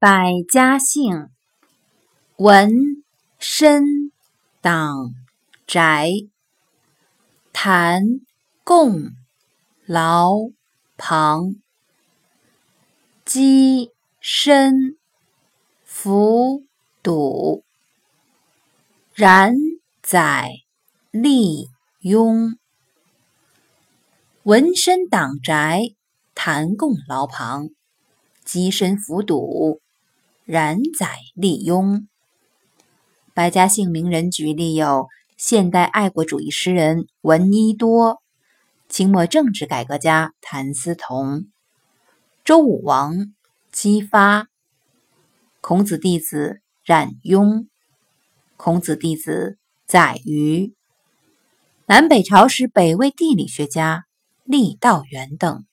[0.00, 1.28] 百家姓：
[2.36, 3.02] 文、
[3.40, 4.12] 申、
[4.60, 5.12] 党、
[5.66, 6.30] 翟、
[7.52, 8.04] 谭、
[8.62, 9.10] 贡、
[9.86, 10.34] 劳、
[10.96, 11.56] 庞、
[13.24, 13.90] 鸡、
[14.20, 14.96] 申、
[15.82, 16.62] 符、
[17.02, 17.64] 笃、
[19.16, 19.52] 冉、
[20.00, 20.48] 宰、
[21.10, 21.70] 利、
[22.02, 22.56] 雍。
[24.44, 25.96] 文申党翟，
[26.36, 27.70] 谭贡劳庞，
[28.44, 29.80] 姬申符笃。
[30.48, 32.08] 冉载利雍，
[33.34, 38.22] 百家姓名人举例有：现代爱国主义诗人闻一多，
[38.88, 41.48] 清末政治改革家谭嗣同，
[42.46, 43.34] 周武王
[43.70, 44.48] 姬发，
[45.60, 47.68] 孔子弟子冉雍，
[48.56, 50.72] 孔子弟子宰予，
[51.84, 54.06] 南北朝时北魏地理学家
[54.46, 55.67] 郦道元等。